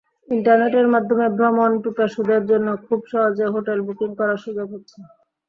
[0.29, 4.97] ইন্টারনেটের মাধ্যমে ভ্রমণপিপাসুদের জন্য খুব সহজে হোটেল বুকিং করার সুযোগ হচ্ছে।